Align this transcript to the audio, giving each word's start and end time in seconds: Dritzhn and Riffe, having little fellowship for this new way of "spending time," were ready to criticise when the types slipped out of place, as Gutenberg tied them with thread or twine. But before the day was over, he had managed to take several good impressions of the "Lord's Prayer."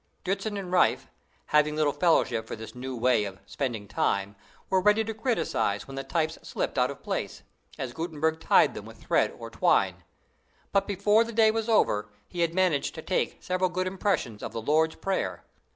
Dritzhn 0.25 0.57
and 0.57 0.71
Riffe, 0.73 1.09
having 1.45 1.75
little 1.75 1.93
fellowship 1.93 2.47
for 2.47 2.55
this 2.55 2.73
new 2.73 2.97
way 2.97 3.23
of 3.23 3.37
"spending 3.45 3.87
time," 3.87 4.35
were 4.67 4.81
ready 4.81 5.03
to 5.03 5.13
criticise 5.13 5.85
when 5.87 5.93
the 5.93 6.03
types 6.03 6.39
slipped 6.41 6.79
out 6.79 6.89
of 6.89 7.03
place, 7.03 7.43
as 7.77 7.93
Gutenberg 7.93 8.39
tied 8.39 8.73
them 8.73 8.85
with 8.85 8.97
thread 9.03 9.31
or 9.37 9.51
twine. 9.51 10.03
But 10.71 10.87
before 10.87 11.23
the 11.23 11.31
day 11.31 11.51
was 11.51 11.69
over, 11.69 12.09
he 12.27 12.41
had 12.41 12.55
managed 12.55 12.95
to 12.95 13.03
take 13.03 13.43
several 13.43 13.69
good 13.69 13.85
impressions 13.85 14.41
of 14.41 14.53
the 14.53 14.61
"Lord's 14.63 14.95
Prayer." 14.95 15.43